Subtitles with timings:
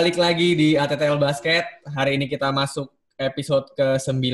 [0.00, 1.84] Balik lagi di ATTL Basket.
[1.84, 2.88] Hari ini kita masuk
[3.20, 4.32] episode ke-9.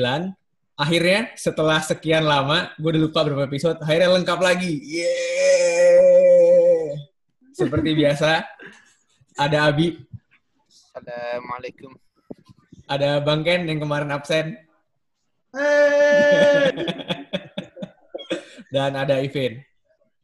[0.79, 4.79] Akhirnya, setelah sekian lama, gue udah lupa berapa episode, akhirnya lengkap lagi.
[4.79, 6.07] Yeay!
[7.51, 8.47] Seperti biasa,
[9.35, 9.99] ada Abi,
[10.71, 11.99] Assalamualaikum.
[12.87, 14.55] ada Bang Ken yang kemarin absen,
[18.71, 19.67] dan ada Ivin.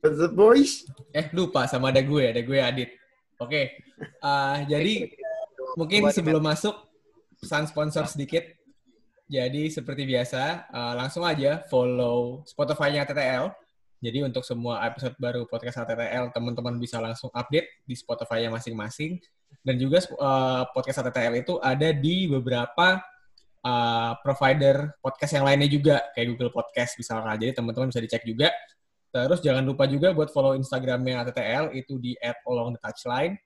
[0.08, 0.88] Up, boys?
[1.12, 2.96] Eh, lupa sama ada gue, ada gue Adit.
[3.44, 3.76] Oke,
[4.24, 5.12] ah, jadi
[5.78, 6.76] mungkin sebelum masuk
[7.40, 8.46] pesan sponsor sedikit.
[9.28, 13.50] Jadi seperti biasa, uh, langsung aja follow Spotify-nya TTL.
[14.04, 19.16] Jadi untuk semua episode baru podcast TTL, teman-teman bisa langsung update di Spotify-nya masing-masing.
[19.64, 23.00] Dan juga uh, podcast TTL itu ada di beberapa
[23.64, 27.40] uh, provider podcast yang lainnya juga, kayak Google Podcast misalnya.
[27.40, 28.52] Jadi teman-teman bisa dicek juga.
[29.14, 33.40] Terus jangan lupa juga buat follow Instagramnya ATTL, itu di @alongthetouchline.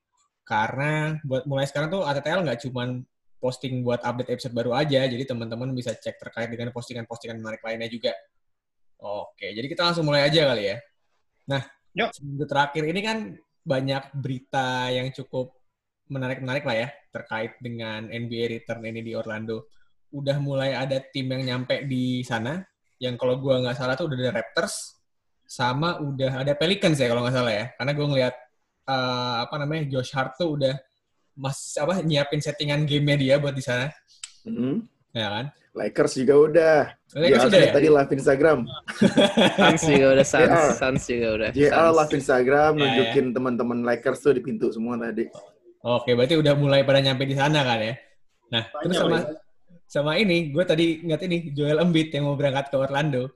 [0.47, 3.03] Karena buat mulai sekarang tuh ATTL nggak cuman
[3.37, 7.91] posting buat update episode baru aja, jadi teman-teman bisa cek terkait dengan postingan-postingan menarik lainnya
[7.91, 8.15] juga.
[8.97, 10.77] Oke, jadi kita langsung mulai aja kali ya.
[11.51, 11.61] Nah,
[11.93, 12.09] Yuk.
[12.15, 13.17] seminggu terakhir ini kan
[13.61, 15.53] banyak berita yang cukup
[16.07, 19.67] menarik-menarik lah ya terkait dengan NBA return ini di Orlando.
[20.15, 22.63] Udah mulai ada tim yang nyampe di sana,
[22.97, 24.97] yang kalau gua nggak salah tuh udah ada Raptors,
[25.47, 27.65] sama udah ada Pelicans ya kalau nggak salah ya.
[27.79, 28.35] Karena gue ngeliat
[28.87, 30.73] eh, apa namanya Josh Hart tuh udah
[31.37, 33.91] mas apa nyiapin settingan game dia buat di sana,
[34.41, 34.87] Hmm.
[35.13, 35.45] ya kan?
[35.77, 36.77] Lakers juga udah.
[37.13, 37.71] Lakers JR udah ya?
[37.77, 38.59] Tadi live Instagram.
[39.61, 40.67] Suns juga udah, Suns, JR.
[40.73, 41.49] Suns juga udah.
[41.53, 45.29] JR live Instagram Ya, nunjukin teman-teman Lakers tuh di pintu semua tadi.
[45.85, 47.93] Oke, berarti udah mulai pada nyampe di sana kan ya.
[48.49, 49.17] Nah, terus sama
[49.85, 53.29] sama ini, gue tadi ngeliat ini Joel Embiid yang mau berangkat ke Orlando.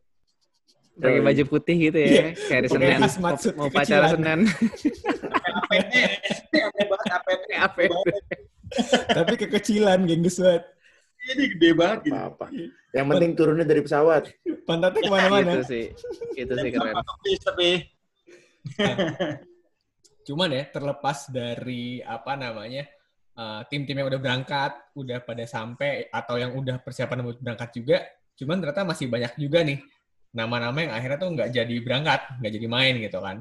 [0.97, 2.23] Pakai baju putih gitu ya, Iya.
[2.35, 3.22] kayak hari Pakai Senin.
[3.22, 4.07] Mau, mau pacara.
[4.17, 4.40] Senin.
[5.51, 5.94] APT,
[6.56, 7.50] aneh banget APT.
[7.59, 7.81] Apa.
[9.12, 10.63] Tapi kekecilan, gengges banget.
[11.22, 12.17] Ini gede banget gitu.
[12.17, 12.45] Apa-apa.
[12.91, 14.23] Yang penting turunnya dari pesawat.
[14.66, 15.51] Pantatnya ke mana-mana.
[15.59, 15.85] Itu sih,
[16.34, 16.95] itu sih keren.
[17.45, 17.72] Tapi
[20.22, 22.85] Cuman ya, terlepas dari apa namanya,
[23.38, 27.97] eh, tim-tim yang udah berangkat, udah pada sampai, atau yang udah persiapan buat berangkat juga,
[28.38, 29.81] cuman ternyata masih banyak juga nih
[30.31, 33.38] nama-nama yang akhirnya tuh nggak jadi berangkat, nggak jadi main gitu kan.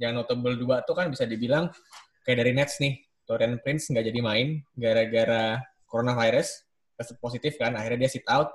[0.00, 1.70] Yang notable dua tuh kan bisa dibilang
[2.26, 6.66] kayak dari Nets nih, Torian Prince nggak jadi main gara-gara coronavirus,
[6.98, 8.50] tes positif kan, akhirnya dia sit out.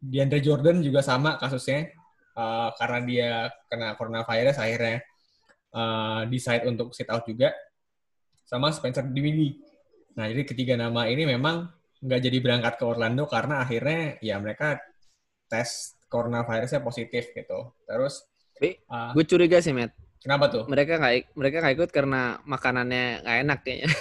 [0.00, 1.92] DeAndre Jordan juga sama kasusnya,
[2.36, 3.30] eh, karena dia
[3.68, 5.04] kena coronavirus akhirnya
[5.74, 7.54] uh, decide untuk sit out juga
[8.46, 9.62] sama Spencer Dinwiddie.
[10.18, 11.70] Nah, jadi ketiga nama ini memang
[12.00, 14.80] nggak jadi berangkat ke Orlando karena akhirnya ya mereka
[15.46, 17.74] tes coronavirusnya positif gitu.
[17.86, 18.26] Terus
[18.90, 19.94] uh, gue curiga sih, Matt.
[20.20, 20.64] Kenapa tuh?
[20.68, 23.88] Mereka nggak mereka nggak ikut karena makanannya nggak enak kayaknya.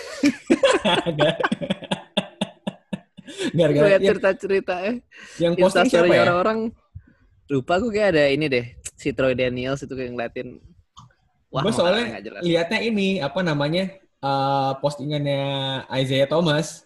[3.55, 4.95] Gara-gara cerita-cerita eh.
[5.39, 6.23] yang posting siapa Instastory ya?
[6.27, 6.59] orang-orang
[7.49, 10.61] lupa gue kayak ada ini deh si Troy Daniels itu kayak ngeliatin
[11.49, 13.89] wah Gue soalnya lihatnya ini apa namanya
[14.21, 16.85] uh, postingannya Isaiah Thomas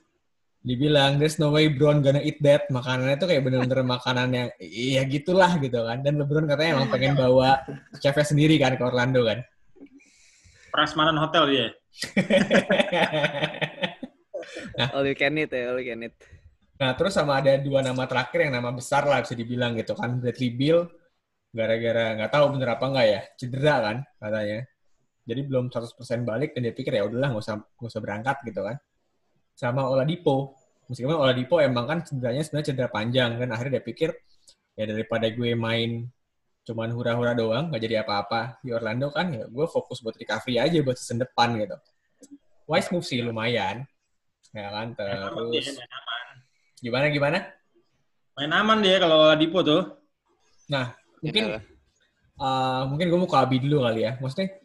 [0.64, 2.72] dibilang there's no way Brown gonna eat that.
[2.72, 6.00] Makanannya tuh kayak bener-bener makanan yang iya gitulah gitu kan.
[6.02, 7.62] Dan LeBron katanya emang pengen bawa
[8.00, 9.44] chefnya sendiri kan ke Orlando kan.
[10.72, 11.68] Prasmanan hotel dia.
[14.96, 16.18] All you can eat ya, all you can eat.
[16.74, 20.18] nah terus sama ada dua nama terakhir yang nama besar lah bisa dibilang gitu kan.
[20.18, 20.90] Bradley Beal
[21.54, 24.66] gara-gara nggak tahu bener apa enggak ya cedera kan katanya.
[25.24, 25.96] Jadi belum 100%
[26.28, 28.76] balik dan dia pikir ya udahlah nggak usah nggak usah berangkat gitu kan
[29.54, 30.58] sama Oladipo.
[30.90, 33.50] Meskipun Oladipo emang kan cederanya sebenarnya cedera panjang kan.
[33.54, 34.10] Akhirnya dia pikir
[34.74, 36.10] ya daripada gue main
[36.64, 40.80] cuman hura-hura doang nggak jadi apa-apa di Orlando kan ya gue fokus buat recovery aja
[40.80, 41.76] buat season depan gitu.
[42.66, 43.84] Wise move sih lumayan.
[44.54, 45.28] Ya kan terus
[45.76, 46.26] main aman.
[46.80, 47.40] gimana gimana?
[48.40, 49.82] Main aman dia kalau Dipo tuh.
[51.22, 51.60] mungkin Ya,
[52.34, 54.18] Uh, mungkin gue mau ke Abi dulu kali ya.
[54.18, 54.58] Maksudnya,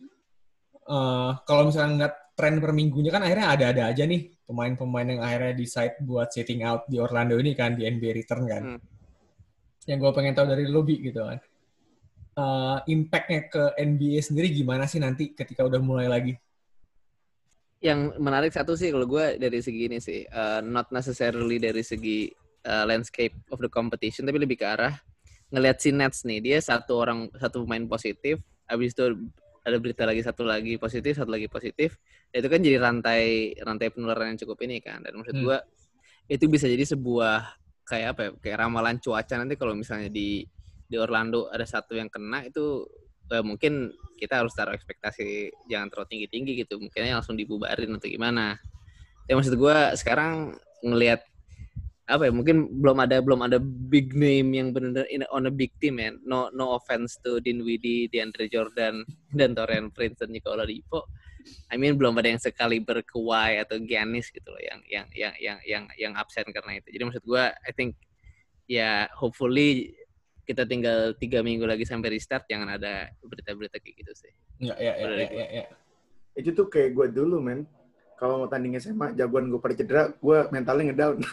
[0.88, 5.52] uh, kalau misalnya ngeliat tren per minggunya kan akhirnya ada-ada aja nih pemain-pemain yang akhirnya
[5.52, 8.62] decide buat sitting out di Orlando ini kan, di NBA return kan.
[8.74, 8.80] Hmm.
[9.84, 11.38] Yang gue pengen tahu dari lobby gitu kan.
[12.38, 16.32] Uh, impact-nya ke NBA sendiri gimana sih nanti ketika udah mulai lagi?
[17.78, 22.26] yang menarik satu sih kalau gue dari segi ini sih uh, not necessarily dari segi
[22.66, 24.98] uh, landscape of the competition tapi lebih ke arah
[25.54, 29.30] ngelihat si Nets nih dia satu orang satu pemain positif habis itu
[29.68, 32.00] ada berita lagi satu lagi positif satu lagi positif.
[32.32, 35.04] Itu kan jadi rantai rantai penularan yang cukup ini kan.
[35.04, 35.44] Dan maksud Hmm.
[35.44, 35.58] gue
[36.28, 37.56] itu bisa jadi sebuah
[37.88, 40.44] kayak apa ya kayak ramalan cuaca nanti kalau misalnya di
[40.88, 42.84] di Orlando ada satu yang kena itu
[43.32, 46.80] eh, mungkin kita harus taruh ekspektasi jangan terlalu tinggi tinggi gitu.
[46.80, 48.56] Mungkinnya langsung dibubarin atau gimana.
[49.28, 51.20] Ya maksud gue sekarang ngelihat
[52.08, 55.68] apa ya mungkin belum ada belum ada big name yang benar in on a big
[55.76, 59.04] team ya no no offense to Dinwiddie, DeAndre Jordan
[59.38, 61.04] dan Torian Prince dan Nicola Oladipo
[61.68, 65.58] I mean belum ada yang sekali berkewai atau Giannis gitu loh yang yang yang yang
[65.64, 66.88] yang yang absen karena itu.
[66.92, 67.96] Jadi maksud gue I think
[68.68, 69.96] ya hopefully
[70.48, 74.32] kita tinggal tiga minggu lagi sampai restart jangan ada berita-berita kayak gitu sih.
[74.64, 75.66] Ya, ya, ya, ya, ya.
[76.32, 77.68] Itu tuh kayak gue dulu, men.
[78.18, 81.18] Kalau mau tanding SMA, jagoan gue pada cedera, gue mentalnya ngedown.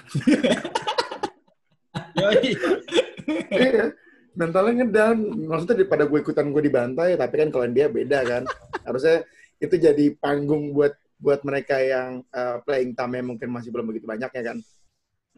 [3.56, 3.92] Iya,
[4.36, 5.18] mentalnya ngedown.
[5.48, 8.44] Maksudnya daripada gue ikutan gue dibantai, tapi kan kalau dia beda kan.
[8.88, 9.26] Harusnya
[9.60, 14.32] itu jadi panggung buat buat mereka yang uh, playing time mungkin masih belum begitu banyak
[14.32, 14.58] ya kan.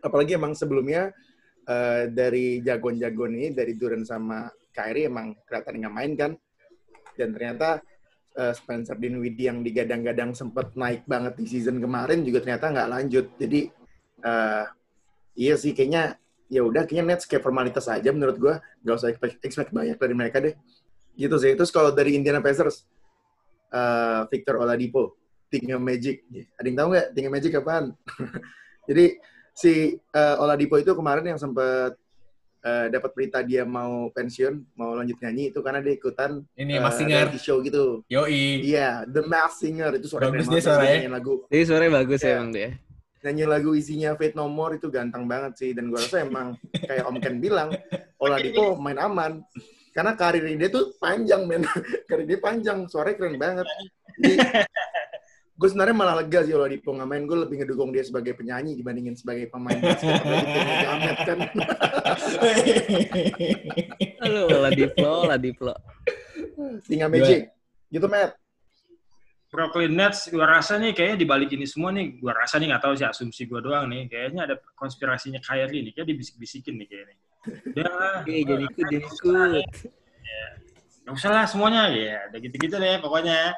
[0.02, 1.14] Apalagi emang sebelumnya
[1.70, 6.32] uh, dari jagoan-jagoan ini, dari Duran sama Kyrie emang kelihatan nggak main kan.
[7.18, 7.82] Dan ternyata
[8.38, 13.26] uh, Spencer Dinwiddie yang digadang-gadang sempat naik banget di season kemarin juga ternyata nggak lanjut.
[13.42, 13.74] Jadi
[14.22, 14.66] uh,
[15.34, 18.56] iya sih kayaknya ya udah kayaknya Nets kayak formalitas aja menurut gua.
[18.86, 20.54] Nggak usah expect, expect banyak dari mereka deh.
[21.18, 21.58] Gitu sih.
[21.58, 22.86] Terus kalau dari Indiana Pacers
[23.74, 25.18] eh, Victor Oladipo
[25.50, 26.24] tinggal Magic.
[26.60, 27.08] Ada yang tahu nggak?
[27.18, 27.86] Tinggal Magic apaan?
[28.88, 29.06] Jadi
[29.58, 31.98] si eh, Oladipo itu kemarin yang sempat
[32.68, 37.00] eh, dapat berita dia mau pensiun mau lanjut nyanyi itu karena dia ikutan Ini Mas
[37.00, 37.32] Singer.
[37.38, 38.68] show gitu Yoi.
[38.68, 41.16] iya The Masked Singer itu suara Bagus dia suaranya.
[41.16, 42.36] lagu jadi suaranya bagus ya Iya.
[42.36, 42.70] emang dia
[43.18, 46.56] nyanyi lagu isinya Fate No More itu ganteng banget sih dan gue rasa emang
[46.88, 47.72] kayak Om Ken bilang
[48.18, 49.44] Oladipo main aman
[49.92, 51.64] karena karir dia tuh panjang men
[52.08, 53.68] karir dia panjang suaranya keren banget
[54.18, 54.34] Jadi,
[55.58, 59.18] gue sebenarnya malah lega sih Oladipo nggak main gue lebih ngedukung dia sebagai penyanyi dibandingin
[59.18, 60.22] sebagai pemain basket
[60.86, 61.38] Jamet kan
[64.22, 65.74] Halo, Ladiplo, Ladiplo.
[66.86, 67.50] tinggal Magic
[67.90, 68.38] gitu Matt
[69.48, 72.94] Brooklyn Nets, gua rasa nih kayaknya dibalik ini semua nih, gua rasa nih nggak tahu
[73.00, 77.16] sih asumsi gua doang nih, kayaknya ada konspirasinya Kyrie nih, kayak dibisik-bisikin nih kayaknya.
[77.72, 79.66] Udah lah, Oke, jadi ikut, jadi ikut.
[81.08, 83.56] nggak usah lah semuanya ya, udah gitu-gitu deh pokoknya.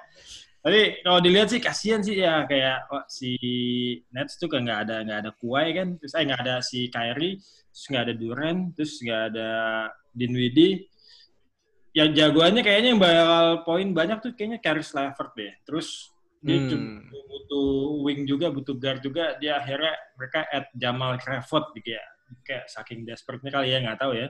[0.59, 3.39] Tapi kalau dilihat sih kasihan sih ya kayak oh, si
[4.11, 7.39] Nets tuh kan nggak ada nggak ada Kuai kan, terus eh nggak ada si Kyrie,
[7.39, 9.49] terus nggak ada Durant, terus nggak ada
[10.11, 10.83] Dinwiddie.
[11.95, 15.53] Ya jagoannya kayaknya yang bakal poin banyak tuh kayaknya Caris LeVert deh.
[15.63, 15.87] Terus
[16.39, 17.07] dia Hmm.
[17.11, 19.35] butuh wing juga, butuh guard juga.
[19.41, 22.05] Dia akhirnya mereka add Jamal Crawford gitu ya.
[22.45, 24.27] Kayak saking desperate-nya kali ya, nggak tahu ya.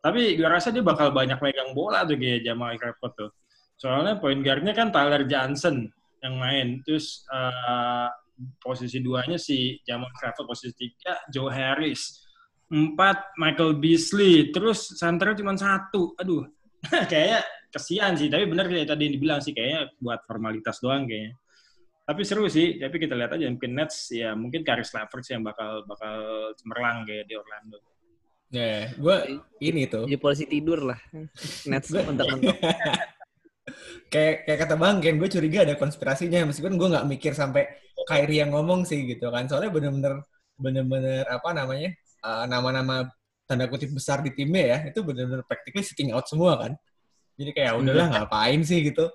[0.00, 3.30] Tapi gue rasa dia bakal banyak megang bola tuh kayak Jamal Crawford tuh.
[3.80, 5.88] Soalnya point guard-nya kan Tyler Johnson
[6.20, 6.84] yang main.
[6.84, 8.08] Terus eh,
[8.60, 12.28] posisi duanya si Jamal Crawford, posisi tiga Joe Harris.
[12.68, 14.52] Empat Michael Beasley.
[14.52, 16.12] Terus centernya cuma satu.
[16.20, 16.44] Aduh,
[17.10, 17.40] kayaknya
[17.72, 18.28] kesian sih.
[18.28, 21.40] Tapi bener kayak tadi yang dibilang sih, kayaknya buat formalitas doang kayaknya.
[22.04, 22.76] Tapi seru sih.
[22.76, 27.08] Tapi kita lihat aja mungkin Nets ya mungkin Caris LeVert sih yang bakal bakal cemerlang
[27.08, 27.80] kayak di Orlando.
[28.50, 29.16] Ya, gue
[29.62, 30.04] ini tuh.
[30.04, 31.00] Jadi polisi tidur lah.
[31.70, 32.58] Nets mentok-mentok.
[34.12, 36.48] kayak kayak kata Bang Ken, gue curiga ada konspirasinya.
[36.48, 37.66] Meskipun gue nggak mikir sampai
[38.08, 39.46] Kyrie yang ngomong sih gitu kan.
[39.46, 40.24] Soalnya bener-bener
[40.60, 43.08] bener-bener apa namanya uh, nama-nama
[43.48, 46.72] tanda kutip besar di timnya ya itu bener-bener practically sitting out semua kan.
[47.40, 49.08] Jadi kayak udahlah ngapain sih gitu.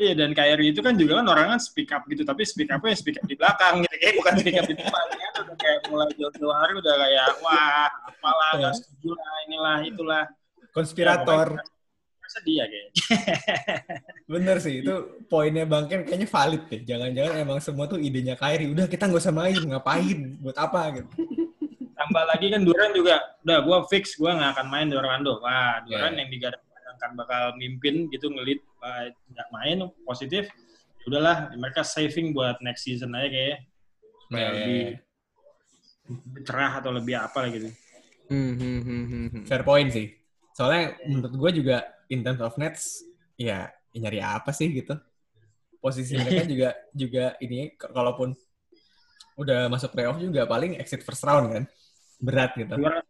[0.00, 2.96] Iya dan Kyrie itu kan juga kan orang kan speak up gitu, tapi speak up-nya
[2.96, 5.04] speak up di belakang gitu, kayak bukan speak up di depan.
[5.12, 10.24] Ya, udah kayak mulai jauh-jauh hari udah kayak wah apalah nggak setuju lah inilah itulah.
[10.72, 11.60] Konspirator.
[11.60, 11.79] Sedih
[12.46, 12.92] ya kayaknya.
[14.32, 14.94] Bener sih, itu
[15.26, 16.80] poinnya Bang Ken kayaknya valid deh.
[16.86, 18.70] Jangan-jangan emang semua tuh idenya Kyrie.
[18.70, 20.18] Udah kita nggak usah main, ngapain?
[20.38, 21.08] Buat apa gitu.
[22.00, 25.36] Tambah lagi kan Duran juga, udah gue fix gue nggak akan main di Orlando.
[25.42, 26.20] Wah Duran Yeah.
[26.24, 30.48] yang digadang-gadangkan bakal mimpin gitu ngelit uh, nggak main positif.
[31.04, 33.58] Udahlah mereka saving buat next season aja kayaknya.
[34.24, 34.96] Supaya Ya, ya, lebih ya.
[36.46, 37.68] cerah atau lebih apa lah gitu.
[38.30, 39.42] Hmm, hmm, hmm, hmm, hmm.
[39.44, 40.06] Fair point sih.
[40.54, 41.76] Soalnya menurut gue juga
[42.10, 43.06] in terms of nets,
[43.38, 44.98] ya, ya nyari apa sih gitu.
[45.80, 48.36] Posisi mereka juga juga ini kalaupun
[49.40, 51.64] udah masuk playoff juga paling exit first round kan.
[52.20, 52.76] Berat gitu.
[52.76, 53.00] Gua,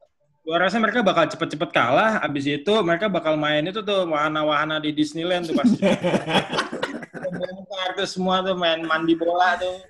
[0.46, 2.22] gua rasa mereka bakal cepet-cepet kalah.
[2.22, 5.82] Abis itu mereka bakal main itu tuh wahana-wahana di Disneyland tuh pasti.
[7.30, 9.82] Bongkar tuh semua tuh main mandi bola tuh.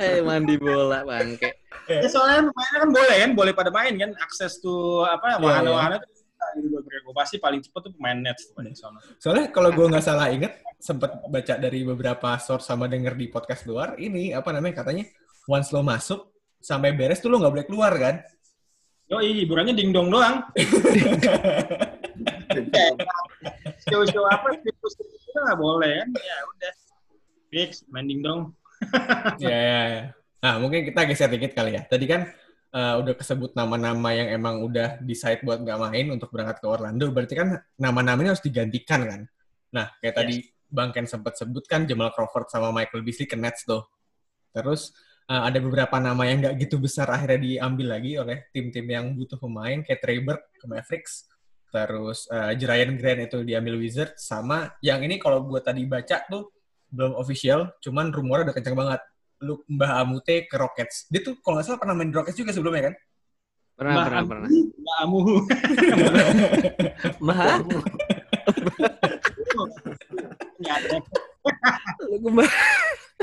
[0.00, 1.60] Eh, mandi bola, bangke.
[1.88, 4.10] Ya, soalnya mainnya kan boleh kan, boleh pada main kan.
[4.22, 6.21] Akses tuh apa Iya, wahana-wahana tuh bisa
[6.58, 6.76] gitu.
[6.82, 8.60] Gua pasti paling cepet tuh pemain Nets tuh.
[9.18, 13.64] Soalnya kalau gue nggak salah inget, sempat baca dari beberapa source sama denger di podcast
[13.66, 15.06] luar, ini apa namanya katanya,
[15.46, 18.18] once lo masuk, sampai beres tuh lo nggak boleh keluar kan?
[19.12, 20.40] Yoi, hiburannya dingdong doang.
[23.90, 26.08] Show-show apa, virus itu nggak boleh kan.
[26.16, 26.72] Ya udah.
[27.52, 28.56] Fix, main dingdong.
[29.36, 30.02] ya, ya, ya.
[30.42, 31.84] Nah, mungkin kita geser dikit kali ya.
[31.86, 32.26] Tadi kan
[32.72, 37.06] uh, udah kesebut nama-nama yang emang udah decide buat nggak main untuk berangkat ke Orlando.
[37.12, 39.20] Berarti kan nama-namanya harus digantikan kan?
[39.72, 40.20] Nah, kayak yes.
[40.20, 40.34] tadi
[40.72, 43.84] Bang Ken sempat sebutkan Jamal Crawford sama Michael Beasley ke Nets tuh.
[44.52, 44.92] Terus
[45.28, 49.36] uh, ada beberapa nama yang nggak gitu besar akhirnya diambil lagi oleh tim-tim yang butuh
[49.36, 51.28] pemain kayak Trey Burke ke Mavericks.
[51.72, 56.52] Terus uh, Jerian Grant itu diambil Wizards sama yang ini kalau gue tadi baca tuh
[56.92, 59.00] belum official, cuman rumornya udah kencang banget
[59.42, 61.10] lu Mbah Amute ke Rockets.
[61.10, 62.94] Dia tuh kalau nggak salah pernah main Rockets juga sebelumnya kan?
[63.74, 64.48] Pernah, Mbah pernah, pernah.
[64.78, 65.20] Mbah Amu.
[67.18, 67.58] Mbah?
[72.06, 72.50] Lu Mbah.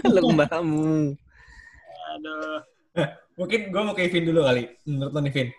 [0.03, 1.15] Lu Mbah Amu.
[2.15, 2.59] Aduh.
[3.39, 4.67] Mungkin gue mau ke Evin dulu kali.
[4.83, 5.49] Menurut lo nih, Vin.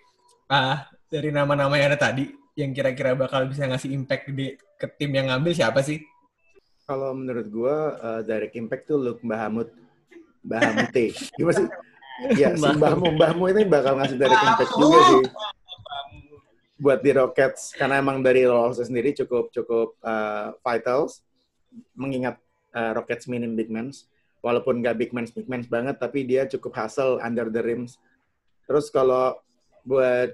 [0.52, 5.16] Ah, dari nama-nama yang ada tadi, yang kira-kira bakal bisa ngasih impact di, ke tim
[5.16, 6.04] yang ngambil siapa sih?
[6.84, 9.72] Kalau menurut gue, uh, direct impact tuh Luke Bahamut
[10.40, 11.12] Bahamute.
[11.36, 11.66] Gimana sih?
[12.36, 15.22] Ya, si Mbahmu, Mbahmu ini bakal ngasih dari impact juga sih.
[16.80, 21.24] Buat di Rockets, karena emang dari Rolls sendiri cukup cukup uh, vitals,
[21.96, 22.40] mengingat
[22.76, 23.92] uh, Rockets minim big men.
[24.40, 28.00] Walaupun nggak big men big men banget, tapi dia cukup hustle under the rims.
[28.64, 29.36] Terus kalau
[29.84, 30.32] buat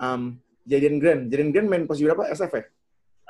[0.00, 0.36] um,
[0.68, 2.28] Jaden Grant, Jaden Grant main posisi berapa?
[2.28, 2.64] SF ya?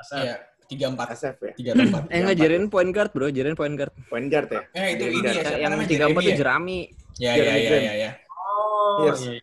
[0.03, 0.19] SF.
[0.23, 1.07] Iya tiga empat.
[1.15, 1.53] SF ya?
[1.55, 2.01] Tiga empat.
[2.11, 3.93] Eh nggak jarin point guard bro jarin point guard.
[4.11, 4.61] Point guard ya?
[4.75, 6.77] Eh itu ini ya yang tiga empat itu jerami
[7.17, 7.33] ya?
[7.35, 9.07] Ya ya ya ya oh.
[9.09, 9.19] Yes.
[9.25, 9.41] iya.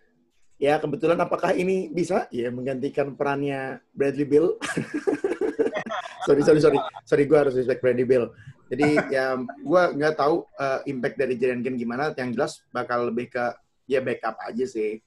[0.55, 4.57] ya kebetulan apakah ini bisa ya menggantikan perannya Bradley Bill
[6.27, 6.79] sorry sorry sorry.
[7.05, 8.31] Sorry gue harus respect Bradley Bill
[8.73, 12.17] jadi ya gue nggak tahu uh, impact dari Jaren Green gimana.
[12.17, 13.45] Yang jelas bakal lebih ke
[13.85, 15.01] ya backup aja sih.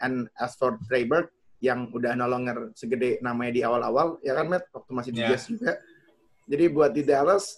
[0.00, 1.33] And as for Trey Burke
[1.64, 4.68] yang udah no longer segede namanya di awal-awal ya kan Matt?
[4.68, 5.30] Waktu masih di yeah.
[5.32, 5.80] Jazz juga.
[6.44, 7.56] Jadi buat di Dallas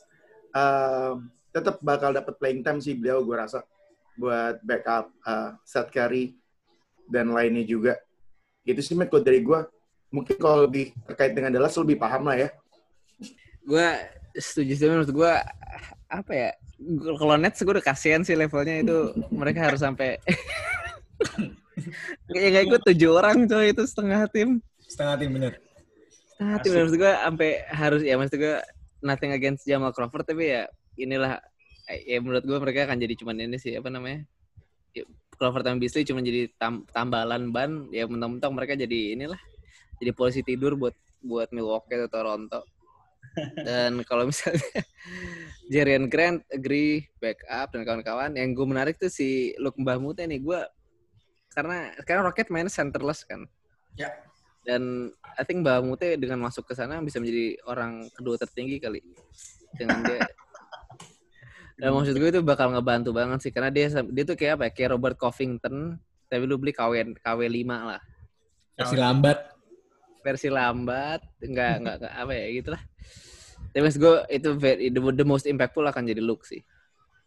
[0.54, 1.18] uh,
[1.50, 3.66] tetap bakal dapat playing time sih beliau gue rasa
[4.14, 6.38] buat backup uh, Seth Curry
[7.10, 7.98] dan lainnya juga.
[8.62, 9.60] Itu sih Matt kalau dari gue
[10.14, 12.48] mungkin kalau lebih terkait dengan Dallas lebih paham lah ya.
[13.66, 13.86] Gue
[14.38, 15.32] setuju sih menurut gue
[16.06, 16.50] apa ya
[17.18, 19.10] kalau Nets gue udah kasihan sih levelnya itu.
[19.34, 20.22] Mereka harus sampai
[22.32, 24.60] Kayak gak ikut tujuh orang coy itu setengah tim.
[24.88, 25.52] Setengah tim bener.
[26.32, 28.56] Setengah tim maksud gue sampai harus ya maksud gue
[29.04, 31.40] nothing against Jamal Crawford tapi ya inilah
[31.86, 34.26] ya menurut gue mereka akan jadi cuman ini sih apa namanya
[34.96, 35.04] ya,
[35.36, 39.38] Crawford sama Beasley cuma jadi tam tambalan ban ya mentang-mentang mereka jadi inilah
[40.00, 42.60] jadi polisi tidur buat buat Milwaukee atau Toronto
[43.62, 44.64] dan kalau misalnya
[45.72, 50.40] Jerian Grant agree backup dan kawan-kawan yang gue menarik tuh si Luke Mbah Mute nih
[50.40, 50.60] gue
[51.56, 53.48] karena sekarang Rocket main centerless kan.
[53.96, 54.12] Ya.
[54.60, 55.08] Dan
[55.40, 59.00] I think Mbak Mute dengan masuk ke sana bisa menjadi orang kedua tertinggi kali
[59.72, 60.28] dengan dia.
[61.80, 64.72] Dan maksud gue itu bakal ngebantu banget sih karena dia dia tuh kayak apa ya?
[64.76, 65.96] Kayak Robert Covington
[66.26, 68.02] tapi lu beli KW KW 5 lah.
[68.76, 69.38] Versi lambat.
[70.20, 72.82] Versi lambat, enggak enggak, enggak apa ya gitulah.
[73.70, 76.60] Tapi maksud gue itu very, the, the most impactful akan jadi Luke sih.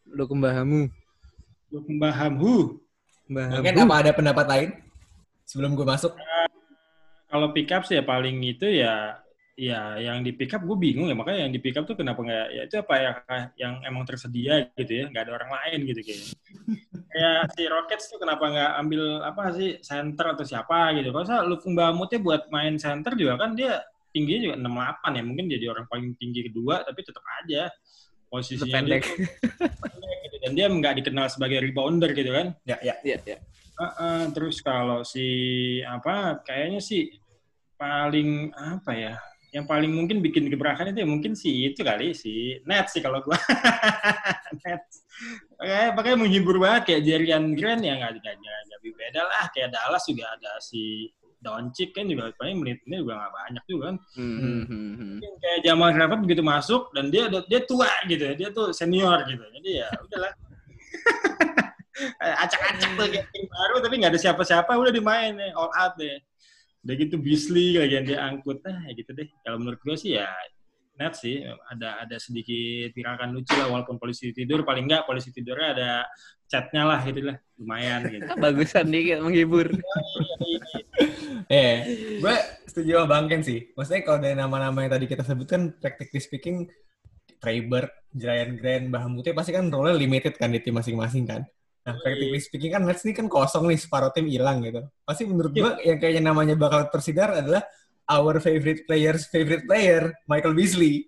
[0.10, 0.90] Luke Mbahamu.
[1.72, 2.82] Luke Mbahamu.
[3.30, 4.70] Mbak Mungkin apa ada pendapat lain
[5.46, 6.18] sebelum gue masuk?
[6.18, 6.50] Uh,
[7.30, 9.22] kalau pick up sih ya paling itu ya
[9.60, 11.14] ya yang di pick up gue bingung ya.
[11.14, 13.12] Makanya yang di pick up tuh kenapa nggak ya itu apa ya
[13.62, 15.06] yang emang tersedia gitu ya.
[15.14, 16.30] Nggak ada orang lain gitu kayaknya.
[17.10, 21.14] Kayak si Rockets tuh kenapa nggak ambil apa sih center atau siapa gitu.
[21.14, 23.78] Kalau saya Lufung Bamutnya buat main center juga kan dia
[24.10, 24.56] tingginya juga
[25.06, 25.24] 68 ya.
[25.28, 27.70] Mungkin jadi orang paling tinggi kedua tapi tetap aja
[28.30, 29.04] posisinya pendek.
[29.04, 30.36] Dia, gitu.
[30.40, 33.38] dan dia nggak dikenal sebagai rebounder gitu kan ya ya ya, ya.
[33.80, 37.12] Uh, uh, terus kalau si apa kayaknya sih
[37.80, 39.14] paling apa ya
[39.50, 43.18] yang paling mungkin bikin gebrakan itu ya mungkin si itu kali si net sih kalau
[43.26, 43.40] gua
[44.62, 44.84] net
[45.58, 50.26] kayak pakai menghibur banget kayak Jerian Grant ya nggak nggak beda lah kayak Dallas juga
[50.38, 51.10] ada si
[51.40, 53.96] Doncic kan juga paling menitnya juga nggak banyak juga kan.
[54.20, 54.64] Hmm.
[54.68, 55.18] hmm.
[55.40, 59.44] Kayak Jamal Crawford begitu masuk dan dia dia tua gitu, dia tuh senior gitu.
[59.44, 60.34] Jadi ya udahlah.
[62.20, 66.20] Acak-acak tuh kayak tim baru tapi nggak ada siapa-siapa udah dimain nih all out deh.
[66.84, 68.64] Udah gitu Beasley lagi yang dia angkut.
[68.64, 69.28] Nah, ya gitu deh.
[69.44, 70.32] Kalau menurut gue sih ya
[71.00, 75.72] net sih ada ada sedikit tirakan lucu lah walaupun polisi tidur paling enggak polisi tidurnya
[75.72, 75.90] ada
[76.52, 79.72] chatnya lah gitu lah lumayan gitu bagusan dikit menghibur
[81.54, 81.76] eh
[82.20, 82.36] gue
[82.70, 86.70] setuju sama Bang Ken sih maksudnya kalau dari nama-nama yang tadi kita sebutkan practically speaking
[87.40, 91.42] Treyber, Giant Grand, Bahamute pasti kan role limited kan di tim masing-masing kan.
[91.88, 94.84] Nah, practically speaking kan Nets ini kan kosong nih, separuh tim hilang gitu.
[95.08, 97.64] Pasti menurut gue yang kayaknya namanya bakal tersidar adalah
[98.12, 101.08] our favorite player's favorite player, Michael Beasley.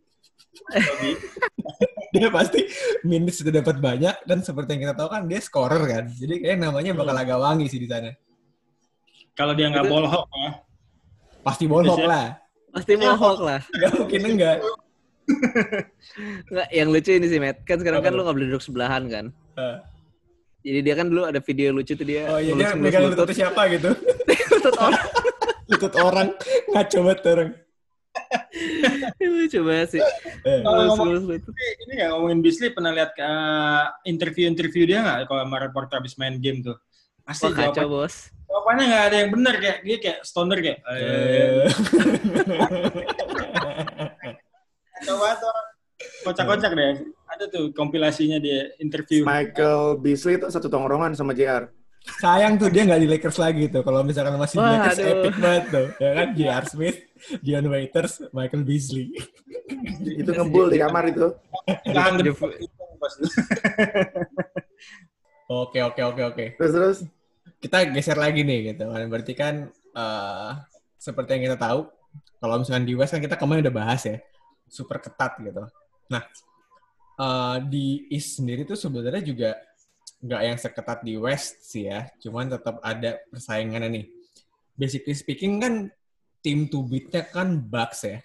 [2.12, 2.67] dia pasti
[3.07, 6.03] minutes sudah dapat banyak dan seperti yang kita tahu kan dia scorer kan.
[6.07, 8.12] Jadi kayak namanya bakal agak wangi sih di sana.
[9.35, 10.51] Kalau dia nggak bolhok ya.
[11.41, 12.38] Pasti bolhok lah.
[12.71, 13.61] Pasti mohok lah.
[13.67, 14.57] Gak mungkin enggak.
[16.51, 17.63] Nggak, yang lucu ini sih, Matt.
[17.67, 19.25] Kan sekarang kan lu nggak boleh duduk sebelahan kan.
[19.59, 19.77] Eh,
[20.61, 23.33] Jadi dia kan dulu ada video lucu tuh dia Oh iya dia megang lutut.
[23.33, 23.91] siapa gitu.
[24.53, 25.05] lutut orang.
[25.71, 26.27] Lutut orang
[26.75, 27.50] ngaco banget orang.
[29.41, 30.01] lucu banget sih.
[30.45, 30.95] Eh, Kalau.
[31.25, 33.29] Tapi ini nggak ngomongin Beasley, pernah lihat ke
[34.05, 36.77] interview-interview dia nggak kalau sama reporter habis main game tuh?
[37.25, 38.29] Pasti Wah kacau bos.
[38.51, 40.79] Jawabannya nggak ada yang benar kayak dia kayak stoner kayak.
[40.84, 41.72] Eh, eh.
[45.08, 45.55] coba tuh
[46.27, 47.00] kocak-kocak deh.
[47.31, 49.24] Ada tuh kompilasinya dia interview.
[49.24, 51.72] Michael Beasley itu satu tongkrongan sama JR.
[52.20, 53.88] Sayang tuh dia nggak di Lakers lagi tuh.
[53.88, 55.12] Kalau misalkan masih di Wah, Lakers aduh.
[55.15, 55.88] epic banget tuh.
[56.01, 56.65] Ya kan J.R.
[56.67, 56.98] Smith,
[57.39, 59.15] Dion Waiters, Michael Beasley.
[60.03, 61.31] Itu ngebul di kamar itu.
[61.88, 62.20] Tahan.
[65.51, 66.46] Oke oke oke oke.
[66.55, 66.98] Terus terus
[67.62, 69.06] Kita geser lagi nih gitu kan.
[69.08, 70.51] Berarti kan eh,
[70.98, 71.86] seperti yang kita tahu,
[72.41, 74.18] kalau misalkan di West kan kita kemarin udah bahas ya,
[74.65, 75.63] super ketat gitu.
[76.10, 76.24] Nah
[77.22, 79.50] eh, di East sendiri tuh sebenarnya juga
[80.22, 84.06] nggak yang seketat di West sih ya, cuman tetap ada persaingannya nih.
[84.74, 85.74] Basically speaking kan
[86.41, 88.18] tim to beat-nya kan Bucks ya,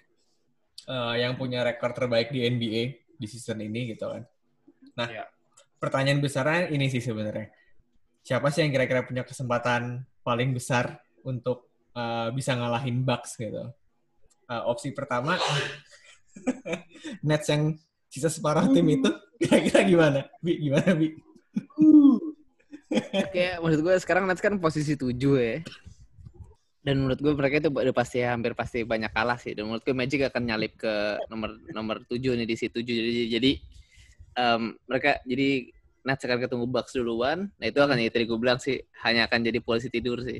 [0.87, 2.83] Eh, yang punya rekor terbaik di NBA
[3.19, 4.23] di season ini gitu kan.
[4.95, 5.27] Nah, Iya.
[5.83, 7.51] pertanyaan besarnya ini sih sebenarnya.
[8.27, 13.71] Siapa sih yang kira-kira punya kesempatan paling besar untuk eh, bisa ngalahin Bucks gitu?
[14.51, 15.39] Eh, opsi pertama,
[17.27, 17.79] Nets yang
[18.11, 19.07] sisa separuh tim itu
[19.39, 20.19] kira-kira gimana?
[20.43, 21.15] Bi, gimana Bi?
[23.35, 25.63] Kayak maksud gue sekarang Nets kan posisi 7 ya.
[26.83, 29.55] Dan menurut gue mereka itu udah pasti hampir pasti banyak kalah sih.
[29.55, 32.91] Dan menurut gue Magic akan nyalip ke nomor nomor 7 nih di situ 7.
[32.91, 33.51] Jadi jadi
[34.35, 35.71] em, mereka jadi
[36.07, 37.51] Nets akan ketemu Bucks duluan.
[37.59, 40.39] Nah itu akan jadi tadi gue bilang sih hanya akan jadi polisi tidur sih.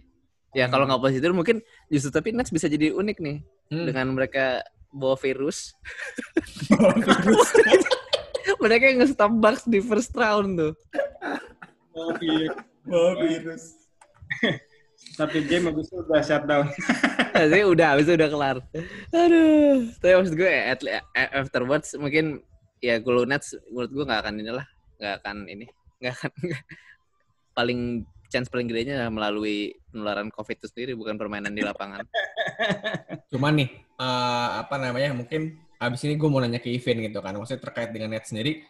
[0.56, 1.60] Ya kalau nggak polisi tidur mungkin
[1.92, 3.84] justru tapi Nets bisa jadi unik nih Hmm.
[3.84, 4.64] dengan mereka
[4.96, 5.76] bawa virus.
[8.64, 10.74] mereka yang nge-stop Bucks di first round tuh.
[11.92, 12.56] Oh, iya.
[12.88, 13.76] Bawa virus.
[15.20, 16.66] Satu game habis itu udah shutdown.
[17.36, 18.58] Jadi udah, habis itu udah kelar.
[19.12, 19.92] Aduh.
[20.00, 20.80] Tapi maksud gue at,
[21.14, 22.40] afterwards mungkin
[22.80, 24.66] ya kalau Nets menurut gue nggak akan inilah,
[24.98, 25.66] nggak akan ini,
[26.02, 26.32] nggak akan
[27.58, 27.82] paling
[28.28, 32.04] chance paling gedenya melalui penularan COVID itu sendiri bukan permainan di lapangan.
[33.32, 37.34] Cuman nih, eh, apa namanya, mungkin abis ini gue mau nanya ke Evin gitu kan.
[37.40, 38.62] Maksudnya terkait dengan Nets sendiri,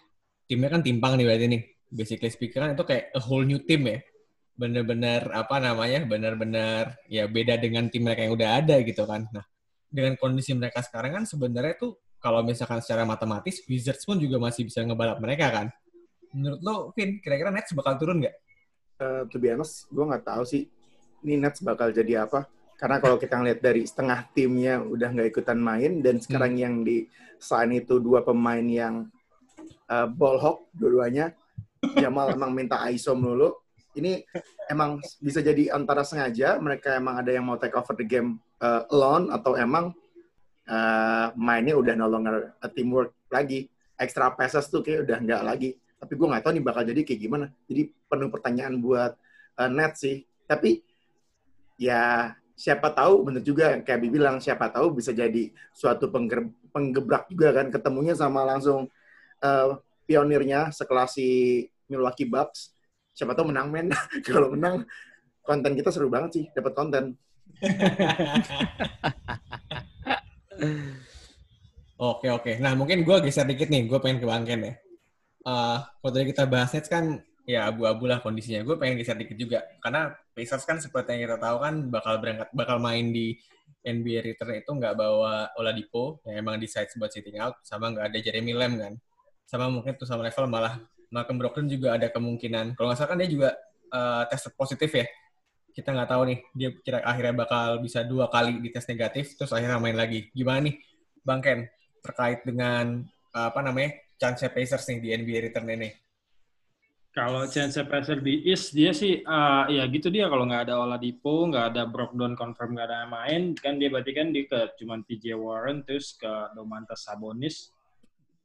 [0.45, 1.61] timnya kan timpang nih berarti nih.
[1.87, 3.99] Basically speaking kan itu kayak a whole new team ya.
[4.57, 9.25] Bener-bener, apa namanya, bener-bener ya beda dengan tim mereka yang udah ada gitu kan.
[9.29, 9.45] Nah,
[9.87, 14.65] dengan kondisi mereka sekarang kan sebenarnya tuh kalau misalkan secara matematis, Wizards pun juga masih
[14.65, 15.67] bisa ngebalap mereka kan.
[16.35, 18.35] Menurut lo, Vin, kira-kira Nets bakal turun nggak?
[18.97, 20.65] Eh, to be honest, gue nggak tahu sih
[21.21, 22.49] ini Nets bakal jadi apa.
[22.77, 27.09] Karena kalau kita ngeliat dari setengah timnya udah nggak ikutan main dan sekarang yang di
[27.41, 29.09] sign itu dua pemain yang
[29.89, 31.33] eh, ball hawk dua-duanya.
[31.97, 33.53] Jamal emang minta ISO melulu.
[33.97, 34.21] Ini
[34.69, 38.83] emang bisa jadi antara sengaja mereka emang ada yang mau take over the game eh,
[38.93, 39.93] alone atau emang
[40.69, 43.69] eh, mainnya udah no longer a teamwork lagi.
[43.97, 47.21] Extra passes tuh kayak udah nggak lagi tapi gue nggak tahu nih bakal jadi kayak
[47.21, 47.45] gimana.
[47.65, 49.17] Jadi penuh pertanyaan buat
[49.57, 50.25] uh, net sih.
[50.45, 50.81] Tapi
[51.77, 57.29] ya siapa tahu bener juga kayak Abi bilang siapa tahu bisa jadi suatu pengger- penggebrak
[57.29, 58.89] juga kan ketemunya sama langsung
[59.45, 59.77] uh,
[60.09, 61.29] pionirnya sekelas si
[61.89, 62.73] Milwaukee Bucks.
[63.17, 63.89] Siapa tahu menang men.
[64.27, 64.85] Kalau menang
[65.41, 67.17] konten kita seru banget sih dapat konten.
[71.97, 72.61] Oke oke.
[72.61, 73.89] Nah mungkin gue geser dikit nih.
[73.89, 74.77] Gue pengen ke Bang Ken ya.
[75.47, 78.59] Eh, kalau kita bahas Nets kan ya abu-abu lah kondisinya.
[78.67, 82.51] Gue pengen geser dikit juga karena Pacers kan seperti yang kita tahu kan bakal berangkat
[82.51, 83.39] bakal main di
[83.87, 88.17] NBA return itu nggak bawa Oladipo yang emang decide buat sitting out sama nggak ada
[88.19, 88.93] Jeremy Lamb kan.
[89.47, 92.75] Sama mungkin tuh sama level malah Malcolm Brogdon juga ada kemungkinan.
[92.75, 93.49] Kalau nggak salah kan dia juga
[93.95, 95.07] eh, tes positif ya.
[95.71, 99.79] Kita nggak tahu nih dia kira akhirnya bakal bisa dua kali dites negatif terus akhirnya
[99.79, 100.27] main lagi.
[100.35, 100.75] Gimana nih
[101.23, 101.63] Bang Ken
[102.03, 105.89] terkait dengan apa namanya chance Pacers nih di NBA return ini?
[107.17, 111.49] Kalau chance Pacer di East dia sih eh, ya gitu dia kalau nggak ada Oladipo,
[111.49, 115.01] nggak ada Brogdon confirm nggak ada yang main kan dia berarti kan dia ke cuman
[115.01, 117.73] PJ Warren terus ke Domantas Sabonis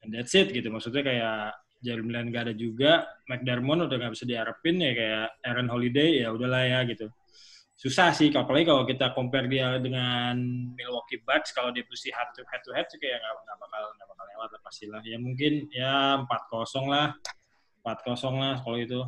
[0.00, 1.52] and that's it gitu maksudnya kayak
[1.84, 6.32] Jeremy Lin nggak ada juga McDermott udah nggak bisa diharapin ya kayak Aaron Holiday ya
[6.32, 7.12] udahlah ya gitu
[7.82, 8.30] susah sih.
[8.30, 10.38] Apalagi kalau kita compare dia dengan
[10.78, 14.48] Milwaukee Bucks, kalau dia mesti head to head to head kayak nggak bakal nggak lewat
[14.56, 15.00] lah pastilah.
[15.04, 17.12] Ya mungkin ya 4-0 lah,
[17.84, 19.00] 4-0 lah kalau itu.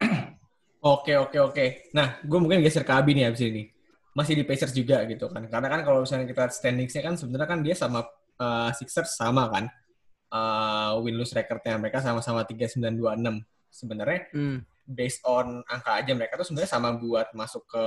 [0.80, 1.92] Oke, oke, oke.
[1.92, 3.68] Nah, gue mungkin geser ke Abi nih abis ini.
[4.16, 5.44] Masih di Pacers juga gitu kan.
[5.44, 8.00] Karena kan kalau misalnya kita standings-nya kan sebenarnya kan dia sama
[8.40, 9.68] uh, Sixers sama kan.
[10.32, 13.44] Uh, win-lose record-nya mereka sama-sama 3-9-2-6.
[13.68, 14.64] Sebenarnya Hmm.
[14.88, 17.84] based on angka aja mereka tuh sebenarnya sama buat masuk ke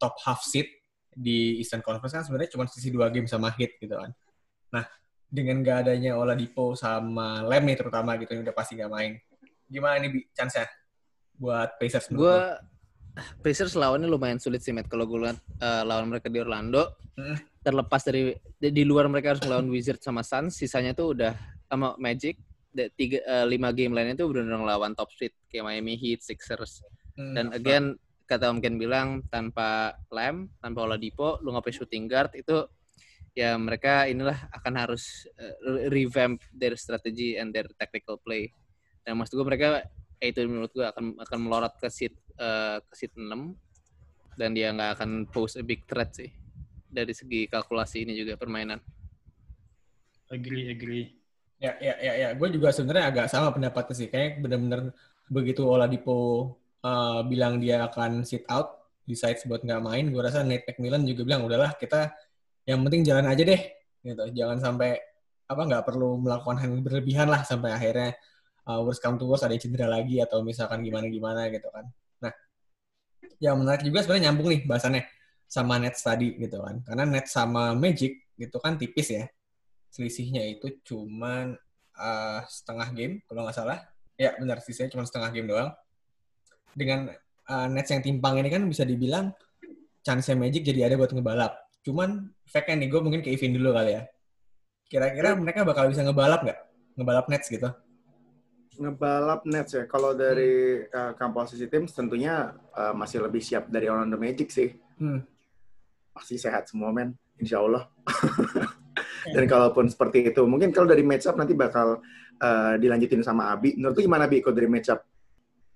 [0.00, 0.80] top half seat
[1.12, 4.10] di Eastern Conference kan sebenarnya cuma sisi dua game sama Heat gitu kan.
[4.72, 4.84] Nah,
[5.30, 9.14] dengan gak adanya Oladipo sama Lem nih terutama gitu yang udah pasti gak main.
[9.70, 10.66] Gimana nih Bi, chance-nya
[11.38, 12.36] buat Pacers Gue?
[13.42, 14.90] Pacers lawannya lumayan sulit sih, Matt.
[14.90, 17.36] Kalau gue lihat eh, lawan mereka di Orlando, Hmm.
[17.60, 21.36] terlepas dari di, di luar mereka harus melawan Wizards sama Suns, sisanya tuh udah
[21.68, 22.40] sama Magic.
[22.70, 26.86] The, tiga, eh, lima game lainnya tuh benar-benar ngelawan top seed kayak Miami Heat, Sixers.
[27.18, 27.34] Hmm.
[27.34, 27.98] Dan again,
[28.30, 32.62] kata Om Ken bilang tanpa Lamb, tanpa Oladipo, lu punya shooting guard itu
[33.34, 38.50] ya mereka inilah akan harus eh, revamp their strategy and their tactical play.
[39.02, 39.84] Dan maksud gue mereka
[40.20, 43.28] eh, itu menurut gue akan akan melorot ke seat eh, ke seat 6
[44.38, 46.30] dan dia nggak akan pose a big threat sih
[46.90, 48.82] dari segi kalkulasi ini juga permainan.
[50.30, 51.06] Agree, agree.
[51.60, 52.28] Ya, ya, ya, ya.
[52.34, 54.08] Gue juga sebenarnya agak sama pendapatnya sih.
[54.08, 54.94] Kayak bener-bener
[55.30, 56.18] begitu Oladipo
[56.82, 61.22] uh, bilang dia akan sit out, decides buat nggak main, gue rasa Nate McMillan juga
[61.26, 62.14] bilang, udahlah kita
[62.68, 63.62] yang penting jalan aja deh.
[64.00, 64.24] gitu.
[64.32, 64.96] Jangan sampai
[65.50, 68.14] apa nggak perlu melakukan hal berlebihan lah sampai akhirnya
[68.70, 71.90] uh, worst come to worst ada cedera lagi atau misalkan gimana-gimana gitu kan.
[72.22, 72.32] Nah,
[73.42, 75.02] yang menarik juga sebenarnya nyambung nih bahasannya
[75.50, 76.80] sama Nets tadi gitu kan.
[76.86, 79.24] Karena Nets sama Magic gitu kan tipis ya
[79.90, 81.58] selisihnya itu cuman
[81.98, 83.78] uh, setengah game kalau nggak salah.
[84.14, 85.70] Ya benar sisanya cuma setengah game doang.
[86.70, 87.10] Dengan
[87.50, 89.34] uh, Nets yang timpang ini kan bisa dibilang
[90.06, 91.58] chance Magic jadi ada buat ngebalap.
[91.86, 94.02] Cuman fact-nya nih gue mungkin ke Ivin dulu kali ya.
[94.90, 96.60] Kira-kira mereka bakal bisa ngebalap nggak?
[96.98, 97.70] Ngebalap Nets gitu?
[98.76, 99.84] Ngebalap Nets ya.
[99.86, 104.74] Kalau dari uh, composisi tim tentunya uh, masih lebih siap dari Orlando Magic sih.
[104.98, 105.24] Hmm.
[106.12, 107.88] Masih sehat semua men, insya Allah.
[109.34, 112.00] Dan kalaupun seperti itu, mungkin kalau dari matchup nanti bakal
[112.40, 113.76] uh, dilanjutin sama Abi.
[113.76, 115.04] Menurut lu gimana Abi kalau dari matchup?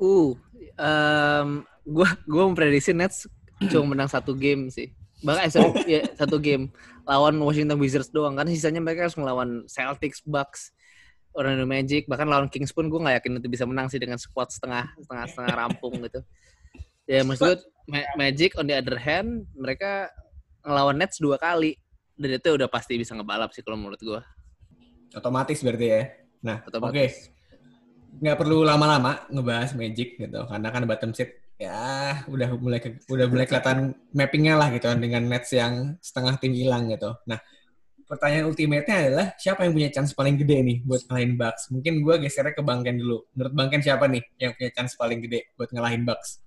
[0.01, 0.35] Uh,
[0.81, 1.49] um,
[1.87, 3.29] gua gua memprediksi Nets
[3.71, 4.91] cuma menang satu game sih.
[5.23, 6.73] Bahkan sorry, ya, satu game
[7.05, 10.73] lawan Washington Wizards doang kan sisanya mereka harus melawan Celtics, Bucks,
[11.37, 14.49] Orlando Magic, bahkan lawan Kings pun gue nggak yakin itu bisa menang sih dengan squad
[14.49, 16.21] setengah setengah setengah rampung gitu.
[17.05, 20.09] Ya maksud Ma- Magic on the other hand mereka
[20.65, 21.77] ngelawan Nets dua kali
[22.17, 24.21] dan itu udah pasti bisa ngebalap sih kalau menurut gue.
[25.13, 26.03] Otomatis berarti ya.
[26.41, 26.73] Nah, oke.
[26.73, 27.29] Otomatis.
[28.25, 30.41] Nggak perlu lama-lama ngebahas Magic gitu.
[30.49, 35.01] Karena kan bottom seat ya udah mulai ke- udah mulai kelihatan mappingnya lah gitu kan
[35.01, 37.17] dengan Nets yang setengah tim hilang gitu.
[37.25, 37.41] Nah,
[38.05, 41.73] pertanyaan ultimate-nya adalah siapa yang punya chance paling gede nih buat ngalahin Bucks?
[41.73, 43.25] Mungkin gue gesernya ke Bang Ken dulu.
[43.33, 46.45] Menurut Bang Ken siapa nih yang punya chance paling gede buat ngalahin Bucks?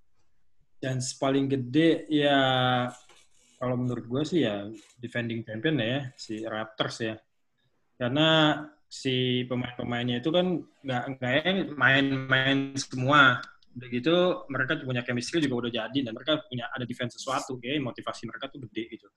[0.77, 2.39] Chance paling gede ya
[3.57, 4.69] kalau menurut gue sih ya
[5.01, 7.15] defending champion ya si Raptors ya.
[7.97, 11.33] Karena si pemain-pemainnya itu kan nggak nggak
[11.75, 13.41] main-main semua.
[13.77, 14.15] Udah gitu
[14.49, 18.49] mereka punya chemistry juga udah jadi dan mereka punya ada defense sesuatu kayak motivasi mereka
[18.49, 19.07] tuh gede gitu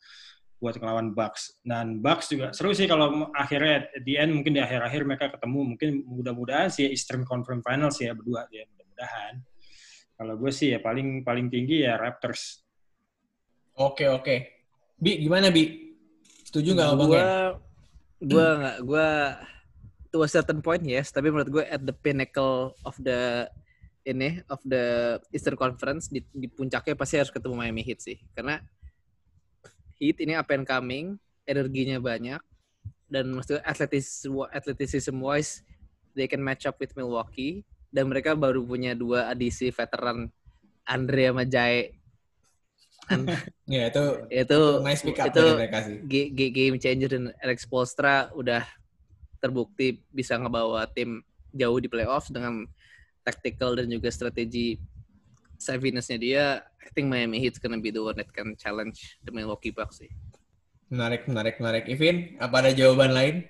[0.61, 1.57] buat ngelawan Bucks.
[1.65, 5.75] Dan Bucks juga seru sih kalau akhirnya at the end mungkin di akhir-akhir mereka ketemu
[5.75, 9.41] mungkin mudah-mudahan sih Eastern Conference Finals ya berdua ya mudah-mudahan.
[10.21, 12.61] Kalau gue sih ya paling paling tinggi ya Raptors.
[13.81, 14.37] Oke, oke.
[15.01, 15.97] Bi, gimana Bi?
[16.45, 17.29] Setuju nggak Gua Ken?
[18.21, 19.09] gua nggak gua
[20.13, 23.47] to a certain point yes, tapi menurut gue at the pinnacle of the
[24.05, 28.19] ini of the Eastern Conference di, di puncaknya pasti harus ketemu Miami Heat sih.
[28.33, 28.61] Karena
[30.01, 32.41] Heat ini up and coming, energinya banyak
[33.11, 34.23] dan maksudnya atletis
[34.55, 35.67] athleticism wise
[36.15, 40.31] they can match up with Milwaukee dan mereka baru punya dua adisi veteran
[40.87, 41.91] Andre sama Jai.
[43.11, 43.27] An-
[43.71, 45.97] Ya, itu itu nice pick up itu mereka sih.
[46.51, 48.67] Game changer dan Alex Polstra udah
[49.39, 51.23] terbukti bisa ngebawa tim
[51.55, 52.67] jauh di playoffs dengan
[53.23, 54.81] tactical dan juga strategi
[55.61, 56.45] savviness-nya dia.
[56.81, 60.11] I think Miami Heat's gonna be the one that can challenge the Milwaukee Bucks sih.
[60.91, 61.85] Menarik, menarik, menarik.
[61.87, 63.47] Ivin, apa ada jawaban lain?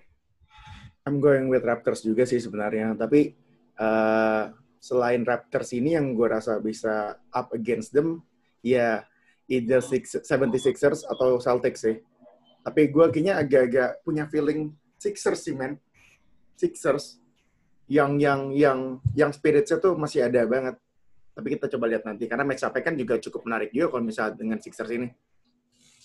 [1.08, 2.92] I'm going with Raptors juga sih sebenarnya.
[2.92, 3.32] Tapi
[3.80, 8.20] uh, selain Raptors ini yang gue rasa bisa up against them,
[8.60, 9.04] ya
[9.48, 11.96] either six, 76ers atau Celtics sih.
[12.60, 15.80] Tapi gue kayaknya agak-agak punya feeling Sixers sih, man.
[16.60, 17.19] Sixers.
[17.90, 18.78] Yang yang yang
[19.18, 20.78] yang spiritnya tuh masih ada banget.
[21.34, 24.38] Tapi kita coba lihat nanti karena match up kan juga cukup menarik juga kalau misalnya
[24.38, 25.08] dengan Sixers ini.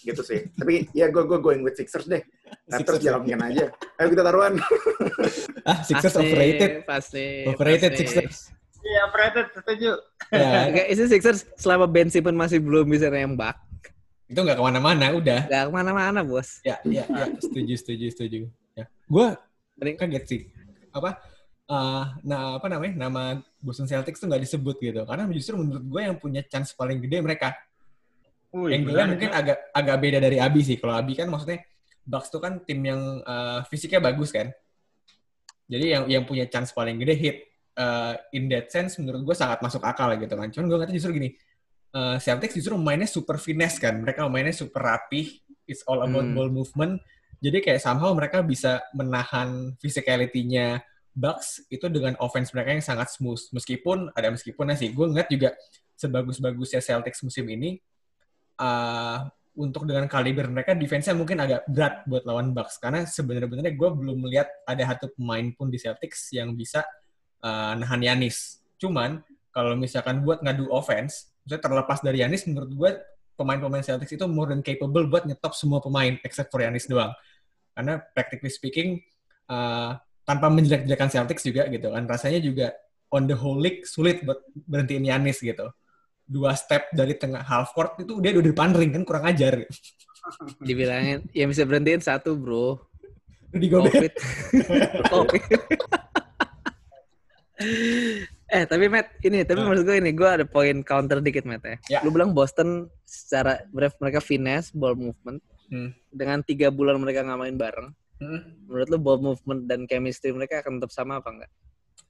[0.02, 0.50] Gitu sih.
[0.58, 2.26] Tapi ya gue gue going with Sixers deh.
[2.69, 3.06] Raptors Sixers.
[3.06, 3.65] jalanin aja.
[4.02, 4.54] Ayo kita taruhan.
[5.65, 6.71] Ah, Sixers Pasti, overrated.
[6.86, 7.26] Pasti.
[7.50, 8.06] Overrated pasti.
[8.06, 8.38] Sixers.
[8.86, 9.91] Iya, Fred, setuju.
[10.30, 13.58] Ya, Oke, itu Sixers selama Ben Simmons masih belum bisa nembak.
[14.26, 15.41] itu nggak ke mana-mana, udah.
[15.50, 16.62] Gak ke mana-mana, bos.
[16.65, 17.26] Ya, ya, ya.
[17.38, 18.38] Setuju, setuju, setuju.
[18.78, 18.86] Ya.
[19.10, 19.34] Gue
[19.82, 20.41] kaget sih.
[20.93, 21.17] Apa?
[21.65, 22.93] Eh, nah, apa namanya?
[23.08, 23.23] Nama
[23.58, 25.01] Boston Celtics tuh nggak disebut gitu.
[25.04, 27.54] Karena justru menurut gue yang punya chance paling gede mereka.
[28.54, 29.36] Gue menarik, mungkin ya.
[29.43, 30.78] agak agak beda dari Abi sih.
[30.80, 31.60] Kalau Abi kan maksudnya
[32.06, 34.47] Bucks tuh kan tim yang eh, fisiknya bagus kan.
[35.65, 37.38] Jadi yang yang punya chance paling gede hit.
[37.75, 40.47] Eh, in that sense menurut gue sangat masuk akal gitu kan.
[40.54, 41.30] Cuman gue ngerti justru gini.
[41.95, 43.95] eh, Celtics justru mainnya super finesse kan.
[43.99, 45.39] Mereka mainnya super rapih.
[45.65, 46.36] It's all about Hmm.
[46.36, 46.99] ball movement.
[47.39, 50.80] Jadi kayak somehow mereka bisa menahan physicality-nya
[51.15, 53.39] Bucks itu dengan offense mereka yang sangat smooth.
[53.56, 54.91] Meskipun ada meskipunnya sih.
[54.91, 55.56] Gue ngeliat juga
[55.95, 57.80] sebagus-bagusnya Celtics musim ini
[58.60, 59.23] uh,
[59.56, 64.28] untuk dengan kaliber mereka defense-nya mungkin agak berat buat lawan Bucks karena sebenarnya gue belum
[64.28, 66.84] melihat ada satu pemain pun di Celtics yang bisa
[67.39, 68.60] uh, nahan Yanis.
[68.75, 69.23] Cuman
[69.56, 72.91] kalau misalkan buat ngadu offense, maksudnya terlepas dari Yanis, menurut gue
[73.39, 77.15] pemain-pemain Celtics itu more than capable buat nyetop semua pemain except for Yanis doang.
[77.71, 78.99] Karena practically speaking
[79.47, 82.73] uh, tanpa menjelek-jelekan Celtics juga gitu kan, rasanya juga
[83.13, 85.69] on the whole league sulit buat berhentiin Yanis gitu
[86.25, 89.61] dua step dari tengah half court itu dia udah di depan ring kan kurang ajar.
[90.67, 92.81] Dibilangin, yang bisa berhentiin satu, bro.
[93.53, 93.93] Gobert.
[93.93, 94.13] Covid.
[95.13, 95.45] Covid.
[98.49, 99.69] eh, tapi Matt, ini, tapi Ah.
[99.69, 101.77] maksud gue ini, gue ada poin counter dikit, Matt ya.
[101.88, 101.99] Ya.
[102.01, 103.63] Lu bilang Boston secara
[104.01, 105.39] mereka finesse, ball movement,
[105.71, 105.93] Hmm.
[106.09, 108.63] dengan tiga bulan mereka nggak main bareng, Hmm.
[108.63, 111.51] menurut lu ball movement dan chemistry mereka akan tetap sama apa enggak?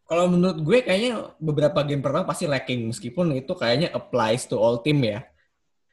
[0.05, 4.77] Kalau menurut gue kayaknya beberapa game pertama pasti lacking meskipun itu kayaknya applies to all
[4.85, 5.25] team ya.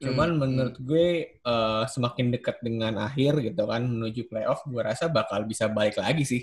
[0.05, 1.07] Cuman Hmm, menurut gue
[1.41, 6.29] eh, semakin dekat dengan akhir gitu kan menuju playoff, gue rasa bakal bisa balik lagi
[6.29, 6.43] sih.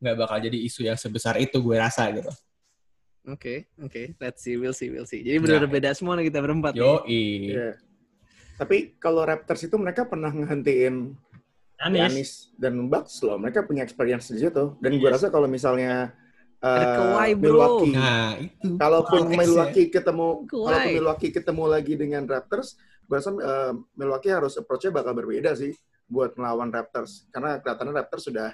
[0.00, 2.32] Nggak bakal jadi isu yang sebesar itu gue rasa gitu.
[3.28, 4.16] Oke, oke.
[4.16, 5.20] Let's see, we'll see, we'll see.
[5.20, 6.80] Jadi benar-benar beda semua nih kita berempat nih.
[6.80, 7.68] Yo Iya.
[8.56, 11.12] Tapi kalau Raptors itu mereka pernah ngehentiin
[11.78, 11.98] Anis.
[12.02, 13.38] Giannis dan Bucks loh.
[13.38, 14.74] Mereka punya experience di situ.
[14.82, 16.10] Dan gue rasa kalau misalnya
[16.58, 17.46] uh, Kawhi, bro.
[17.46, 18.74] Milwaukee, Nah itu.
[18.74, 19.38] kalaupun Konteksnya.
[19.46, 20.66] Milwaukee ketemu, Kawhi.
[20.66, 22.68] kalaupun Milwaukee ketemu lagi dengan Raptors,
[23.06, 25.70] gue rasa uh, Milwaukee harus approach-nya bakal berbeda sih
[26.10, 27.30] buat melawan Raptors.
[27.30, 28.50] Karena kelihatannya Raptors sudah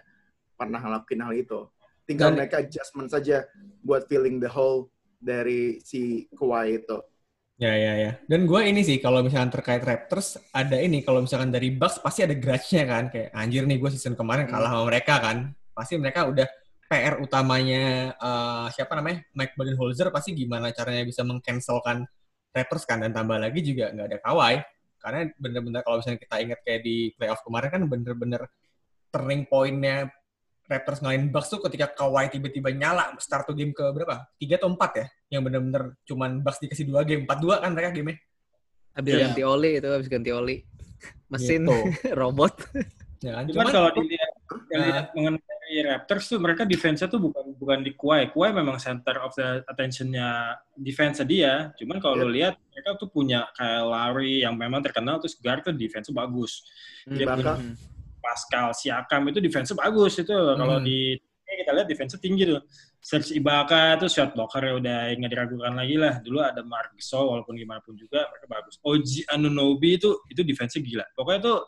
[0.55, 1.61] pernah ngelakuin hal itu.
[2.05, 3.49] Tinggal Dan- mereka adjustment saja
[3.81, 7.01] buat filling the hole dari si Kawhi itu.
[7.55, 8.13] Ya ya ya.
[8.27, 12.27] Dan gue ini sih kalau misalkan terkait Raptors ada ini kalau misalkan dari Bucks pasti
[12.27, 15.55] ada grudge-nya kan kayak anjir nih gue season kemarin kalah sama mereka kan.
[15.71, 16.47] Pasti mereka udah
[16.91, 22.03] PR utamanya eh, siapa namanya Mike Budenholzer pasti gimana caranya bisa mengcancelkan
[22.55, 24.55] Raptors kan dan tambah lagi juga nggak ada Kawhi
[25.03, 28.43] karena bener-bener kalau misalnya kita ingat kayak di playoff kemarin kan bener-bener
[29.13, 30.09] turning point-nya
[30.65, 34.25] Raptors ngalahin Bucks tuh ketika Kawhi tiba-tiba nyala start to game ke berapa?
[34.41, 35.07] Tiga atau empat ya?
[35.37, 37.29] Yang bener-bener cuman Bucks dikasih dua game.
[37.29, 38.17] Empat dua kan mereka game
[38.95, 39.21] Habis Iya.
[39.29, 40.57] ganti oli itu, habis ganti oli.
[41.29, 41.75] Mesin, Gitu.
[42.21, 42.55] robot.
[43.21, 43.45] Ya kan?
[43.51, 44.61] Cuman Cuman, kalau dilihat, Nah.
[44.71, 48.31] dilihat mengenai Raptors tuh mereka defense-nya tuh bukan bukan di Kawhi.
[48.31, 51.75] Kawhi memang center of the attention-nya defense dia.
[51.75, 55.75] Cuman kalau lo lihat mereka tuh punya kayak Lowry yang memang terkenal terus guard tuh
[55.75, 56.63] defense bagus.
[57.09, 57.59] Dia punya
[58.25, 60.33] Pascal Siakam itu defense bagus itu.
[60.33, 60.87] Kalau Hmm.
[60.89, 61.13] di
[61.45, 62.65] ini kita lihat defense tinggi tuh.
[63.05, 66.25] Serge Ibaka tuh shot blocker udah nggak diragukan lagi lah.
[66.25, 68.81] Dulu ada Mark Gasol walaupun gimana pun juga mereka bagus.
[68.81, 71.05] OG Anunoby itu itu defense gila.
[71.13, 71.59] Pokoknya tuh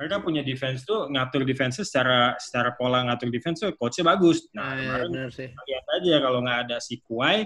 [0.00, 4.48] mereka punya defense tuh ngatur defense secara secara pola ngatur defense tuh coachnya bagus.
[4.56, 5.48] Nah, Nah, ya, kemarin sih.
[5.52, 7.44] lihat aja kalau nggak ada si Kuai,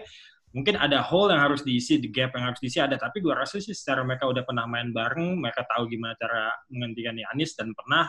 [0.55, 2.95] mungkin ada hole yang harus diisi, the gap yang harus diisi ada.
[2.99, 7.19] Tapi gua rasa sih secara mereka udah pernah main bareng, mereka tahu gimana cara menghentikan
[7.19, 8.07] Yanis dan pernah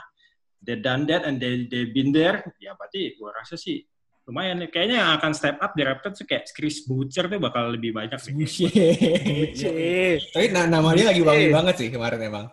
[0.62, 2.45] they done that and they they been there.
[2.62, 3.82] Ya berarti gua rasa sih
[4.24, 4.62] lumayan.
[4.69, 8.15] Kayaknya yang akan step up di Raptors tuh kayak Chris Butcher tuh bakal lebih banyak
[8.21, 8.32] sih.
[8.32, 10.21] Bullshit.
[10.32, 12.45] Tapi na- nama dia lagi wangi banget sih kemarin emang.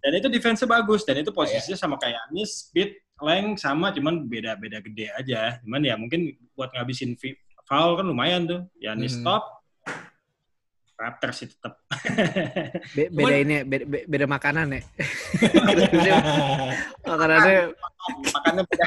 [0.00, 4.78] Dan itu defense bagus dan itu posisinya sama kayak Yanis, speed, length sama cuman beda-beda
[4.78, 5.58] gede aja.
[5.66, 7.18] Cuman ya mungkin buat ngabisin
[7.66, 8.60] foul kan lumayan tuh.
[8.78, 9.26] Yanis Hmm.
[9.26, 9.42] top,
[10.96, 11.76] Raptors sih tetap.
[12.96, 14.80] Be- beda Cuman- ini, ya, beda, be- beda makanan ya.
[17.06, 17.56] Makanannya
[18.06, 18.86] Makanya beda.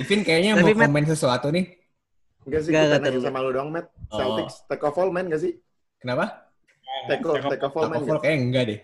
[0.00, 1.76] Ivin kayaknya Tapi, mau Matt- komen sesuatu nih.
[2.48, 3.20] Enggak sih, Nggak, kita terlalu.
[3.20, 3.86] sama lu dong, Matt.
[4.08, 4.16] Oh.
[4.16, 5.52] Celtics, take off all, man, nggak sih?
[6.00, 6.48] Kenapa?
[7.04, 8.20] Take off, take off all, man, nggak?
[8.24, 8.80] kayaknya enggak deh.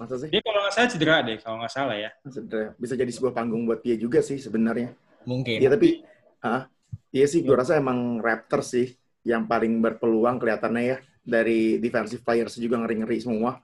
[0.00, 0.28] Masa sih?
[0.32, 2.10] Dia kalau nggak salah cedera deh, kalau nggak salah ya.
[2.24, 4.96] Sebenarnya Bisa jadi sebuah panggung buat dia juga sih sebenarnya.
[5.28, 5.60] Mungkin.
[5.60, 6.00] Iya, tapi
[6.40, 6.64] ah,
[7.12, 12.56] iya sih, gue rasa emang Raptors sih yang paling berpeluang kelihatannya ya dari defensive players
[12.56, 13.60] juga ngeri-ngeri semua.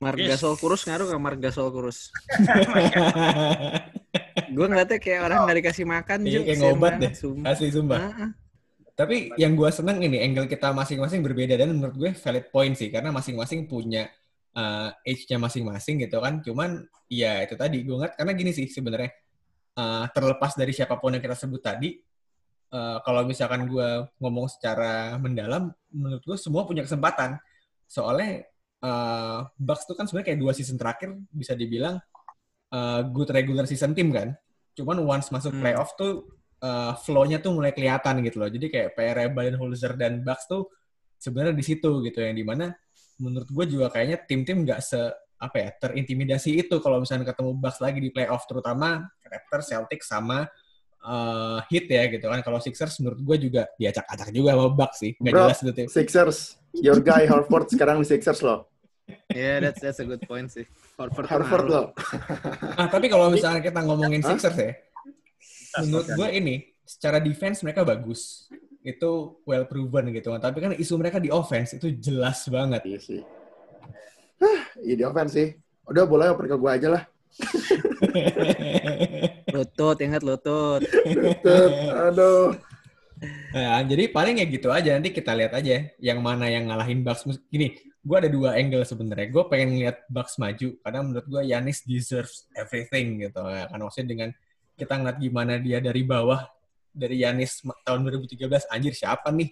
[0.00, 2.08] Margasol kurus ngaruh ke Margasol kurus.
[4.56, 7.12] gue ngeliatnya kayak orang nggak dikasih makan Iya, kayak ngobat deh.
[7.12, 7.52] sumpah.
[7.52, 7.98] Asli sumpah.
[8.00, 8.30] Ah, ah.
[8.96, 12.88] Tapi yang gue seneng ini, angle kita masing-masing berbeda dan menurut gue valid point sih,
[12.88, 14.08] karena masing-masing punya
[14.56, 16.40] uh, age-nya masing-masing gitu kan.
[16.44, 19.12] Cuman ya itu tadi gue ngeliat, karena gini sih sebenarnya
[19.76, 21.96] uh, terlepas dari siapa pun yang kita sebut tadi,
[22.74, 27.36] uh, kalau misalkan gue ngomong secara mendalam, menurut gue semua punya kesempatan.
[27.90, 28.46] Soalnya
[28.82, 31.98] uh, Bucks tuh kan sebenarnya kayak dua season terakhir bisa dibilang
[32.72, 34.34] uh, good regular season team kan.
[34.74, 35.62] Cuman once masuk Hmm.
[35.62, 36.30] playoff tuh
[36.62, 38.48] uh, flow-nya tuh mulai kelihatan gitu loh.
[38.48, 40.70] Jadi kayak PR Baden-Holzer dan Bucks tuh
[41.20, 42.72] sebenarnya di situ gitu yang di mana
[43.20, 44.96] menurut gue juga kayaknya tim-tim nggak se
[45.40, 50.48] apa ya terintimidasi itu kalau misalnya ketemu Bucks lagi di playoff terutama Raptors, Celtics sama
[51.04, 52.40] uh, Heat ya gitu kan.
[52.44, 55.12] Kalau Sixers menurut gue juga diacak-acak juga sama Bucks sih.
[55.16, 55.86] Nggak Bro, jelas itu tim.
[55.88, 56.38] Sixers,
[56.76, 58.68] your guy Horford sekarang di Sixers loh.
[59.34, 60.66] Yeah, that's that's a good point sih.
[60.94, 61.86] Horford, Horford loh.
[62.78, 64.22] Ah, tapi kalau misalnya kita ngomongin?
[64.22, 64.70] Sixers ya,
[65.82, 68.46] menurut gue ini secara defense mereka bagus.
[68.80, 70.40] Itu well proven gitu kan.
[70.40, 72.80] Tapi kan isu mereka di offense itu jelas banget.
[72.86, 73.20] Iya sih.
[74.40, 75.52] Hah, iya di offense sih.
[75.90, 77.02] Udah boleh oper ke gue aja lah.
[79.80, 80.80] Lutut, ingat lutut.
[81.44, 81.72] Tut,
[82.12, 82.52] Aduh.
[83.56, 84.92] Nah, jadi paling ya gitu aja.
[84.92, 87.24] Nanti kita lihat aja yang mana yang ngalahin Bucks.
[87.48, 87.72] Gini,
[88.04, 89.32] gue ada dua angle sebenarnya.
[89.32, 93.40] Gue pengen lihat Bucks maju karena menurut gue Yanis deserves everything gitu.
[93.40, 94.28] Ya, kan maksudnya dengan
[94.76, 96.44] kita ngeliat gimana dia dari bawah
[96.92, 99.48] dari Yanis tahun 2013 anjir siapa nih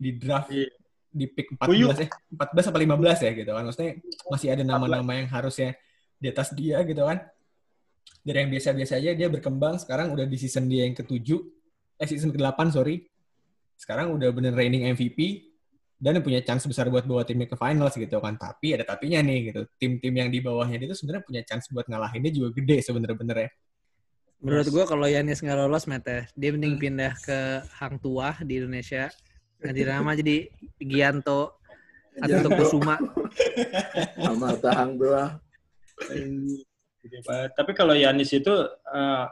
[0.00, 0.72] di draft Iya.
[1.12, 1.92] di pick Puyuh.
[1.92, 3.92] 14 ya 14 apa 15 ya gitu kan maksudnya
[4.30, 5.74] masih ada nama-nama yang harusnya
[6.16, 7.26] di atas dia gitu kan
[8.20, 11.40] dari yang biasa-biasa aja dia berkembang sekarang udah di season dia yang ketujuh
[12.00, 13.04] eh season ke-8 sorry
[13.80, 15.48] sekarang udah bener reigning MVP
[16.00, 19.52] dan punya chance besar buat bawa timnya ke finals gitu kan tapi ada tapinya nih
[19.52, 23.16] gitu tim-tim yang di bawahnya dia tuh sebenarnya punya chance buat ngalahinnya juga gede sebenarnya
[23.20, 23.50] bener ya
[24.40, 26.56] Menurut gue kalau Yanis nggak lolos, Mete, dia Hmm.
[26.56, 29.12] mending pindah ke Hang Tuah di Indonesia.
[29.60, 30.48] Ganti nama jadi
[30.80, 31.60] Gianto
[32.16, 32.48] atau.
[32.56, 32.96] Kusuma.
[34.16, 35.36] Sama tahang doa.
[37.56, 39.26] Tapi kalau Yanis itu eh,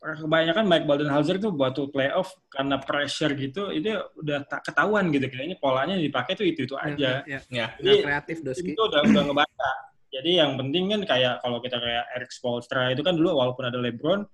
[0.00, 5.60] kebanyakan Mike Budenholzer itu buat playoff karena pressure gitu itu udah tak ketahuan gitu kayaknya
[5.60, 7.20] polanya yang dipakai tuh itu itu aja.
[7.28, 8.72] Ya, ya nggak kreatif itu Doski.
[8.72, 9.72] udah udah ngebaca.
[10.10, 13.78] Jadi yang penting kan kayak kalau kita kayak Eric Spoelstra itu kan dulu walaupun ada
[13.78, 14.26] LeBron,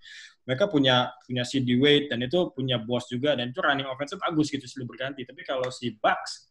[0.49, 4.49] mereka punya punya CD Wade dan itu punya bos juga dan itu running offense bagus
[4.49, 5.27] gitu silih berganti.
[5.27, 6.49] Tapi kalau si Bucks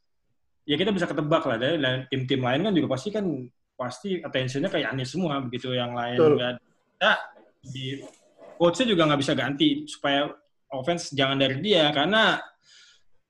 [0.67, 3.25] ya kita bisa ketebak lah dari dan tim-tim lain kan juga pasti kan
[3.75, 6.51] pasti attention-nya kayak Yanis semua begitu yang lain nggak
[6.99, 7.11] ada
[7.59, 7.99] di
[8.55, 10.31] coach-nya juga nggak bisa ganti supaya
[10.71, 12.39] offense jangan dari dia karena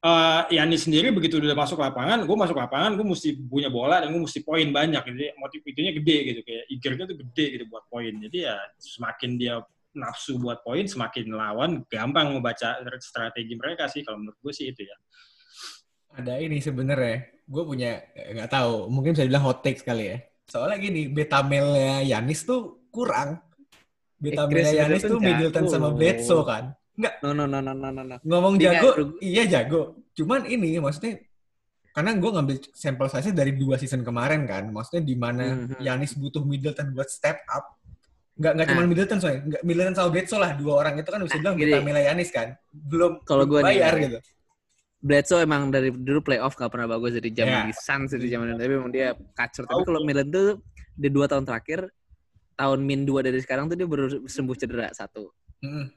[0.06, 4.14] eh Yanis sendiri begitu udah masuk lapangan, gue masuk lapangan, gue mesti punya bola dan
[4.14, 5.02] gue mesti poin banyak.
[5.02, 8.14] Jadi motif itunya gede gitu, kayak eager-nya tuh gede gitu buat poin.
[8.14, 9.58] Jadi ya semakin dia
[9.98, 14.06] nafsu buat poin, semakin lawan gampang membaca strategi mereka sih.
[14.06, 14.98] Kalau menurut gue sih itu ya.
[16.16, 20.78] ada ini sebenarnya gue punya nggak tahu mungkin bisa dibilang hot take sekali ya soalnya
[20.78, 23.42] gini betamelnya Yanis tuh kurang.
[24.16, 25.90] Betamelnya Chris Yanis tuh Middleton sama.
[25.92, 26.64] Bledsoe kan.
[26.96, 28.16] No, no, no, no, no, no, no.
[28.24, 30.00] ngomong Dia jago iya jago.
[30.16, 31.20] Cuman ini maksudnya
[31.92, 35.80] karena gue ngambil sampel size dari dua season kemarin kan maksudnya di mana Mhm.
[35.80, 37.76] Yanis butuh Middleton buat step up.
[38.36, 38.88] Nggak nggak cuma Nah.
[38.88, 40.94] Middleton soalnya nggak Middleton sama Bledsoe lah dua orang.
[40.96, 42.48] Itu kan bisa Nah, bilang betamelnya Yanis kan.
[42.72, 44.04] Belum Kalau gua bayar ya.
[44.08, 44.18] gitu
[45.02, 48.74] Bledsoe emang dari dulu playoff gak pernah bagus dari zaman di Suns dari zaman tapi
[48.74, 49.70] emang dia kacur.
[49.70, 50.62] Tapi kalau Milan tuh
[50.96, 51.92] di dua tahun terakhir
[52.56, 55.30] tahun min dua dari sekarang tuh dia baru sembuh cedera satu.
[55.62, 55.92] Mm-mm.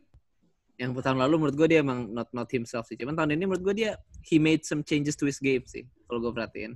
[0.78, 2.99] Yang tahun lalu menurut gue dia emang not not himself sih.
[2.99, 3.90] Cuman tahun ini menurut gue dia
[4.26, 5.86] he made some changes to his game sih.
[6.11, 6.74] Kalau gue perhatiin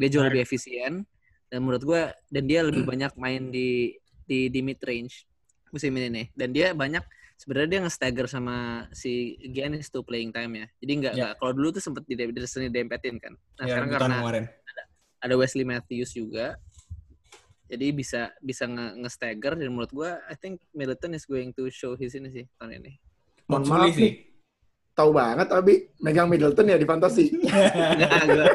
[0.00, 1.04] dia jauh lebih efisien
[1.52, 2.02] dan menurut gue
[2.32, 3.94] dan dia lebih banyak main di
[4.24, 5.28] di di mid range
[5.70, 6.26] musim ini nih.
[6.34, 7.04] Dan dia banyak
[7.40, 10.66] sebenarnya dia nge-stagger sama si Giannis tuh playing time ya.
[10.84, 11.16] Jadi enggak Ya.
[11.16, 12.28] enggak kalau dulu tuh sempet di di
[12.68, 13.32] dempetin kan.
[13.32, 14.44] Nah, ya sekarang karena kemarin
[15.20, 16.60] ada Wesley Matthews juga.
[17.70, 21.96] Jadi bisa bisa nge- nge-stagger dan menurut gua I think Middleton is going to show
[21.96, 22.92] his ini sih tahun ini.
[23.48, 24.14] Mohon maaf nih,
[24.92, 27.30] tahu banget Abi megang Middleton ya di fantasi.
[27.94, 28.46] Enggak, gua.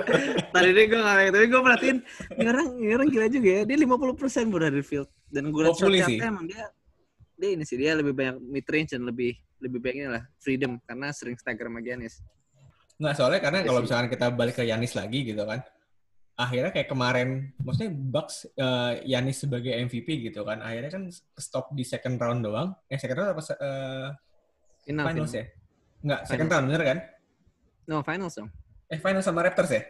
[0.52, 1.98] Tadi ini gue nggak tapi gue perhatiin
[2.38, 3.62] ini orang ini orang gila juga ya.
[3.66, 6.64] Dia 50% bro dari field dan gue lihat shot emang dia
[7.36, 11.12] dia ini sih dia lebih banyak mid range dan lebih lebih baiknya lah freedom karena
[11.12, 12.20] sering stagger sama Giannis.
[12.96, 13.86] Nggak, soalnya karena Iya kalau sih.
[13.88, 15.60] misalkan kita balik ke Yanis lagi gitu kan,
[16.36, 17.30] akhirnya kayak kemarin,
[17.60, 21.04] maksudnya Bucks eh, Yanis sebagai MVP gitu kan, akhirnya kan
[21.36, 22.72] stop di second round doang.
[22.88, 23.42] Eh, second round apa?
[23.52, 24.10] eh,
[24.86, 25.44] Final, finals final.
[25.44, 25.46] ya?
[26.06, 26.98] Nggak, second round bener kan?
[27.86, 28.50] No, finals dong.
[28.88, 29.82] Eh, final sama Raptors ya?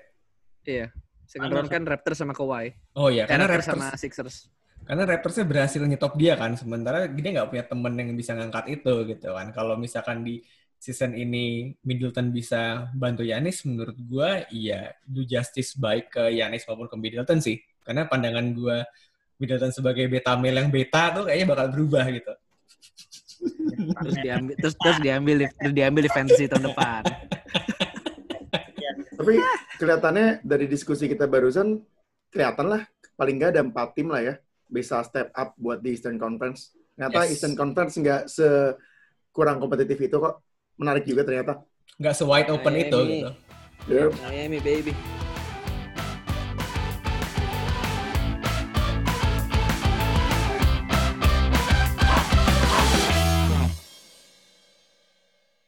[0.65, 0.87] Iya.
[1.25, 2.73] Second round kan Raptors sama Kawhi.
[2.95, 4.35] Oh iya, karena Raptors Raptors, sama Sixers.
[4.85, 8.93] Karena Raptorsnya berhasil nyetop dia kan, sementara dia nggak punya temen yang bisa ngangkat itu
[9.09, 9.49] gitu kan.
[9.49, 10.45] Kalau misalkan di
[10.77, 16.85] season ini Middleton bisa bantu Yanis, menurut gua iya do justice baik ke Yanis maupun
[16.85, 17.57] ke Middleton sih.
[17.81, 18.85] Karena pandangan gua
[19.41, 22.33] Middleton sebagai beta male yang beta tuh kayaknya bakal berubah gitu.
[23.75, 27.01] Terus diambil terus terus diambil di, terus diambil di fantasy tahun depan.
[29.15, 29.33] Tapi
[29.81, 31.81] kelihatannya dari diskusi kita barusan,
[32.29, 32.81] kelihatan lah
[33.17, 34.35] paling nggak ada empat tim lah ya
[34.65, 36.73] bisa step up buat di Eastern Conference.
[36.95, 37.29] Ternyata Yes.
[37.35, 38.47] Eastern Conference nggak se
[39.29, 40.39] kurang kompetitif itu kok.
[40.75, 41.59] Menarik juga ternyata.
[41.95, 43.15] Nggak se-wide open itu Miami.
[43.19, 43.31] gitu.
[43.85, 44.11] Yep.
[44.23, 45.24] Miami baby.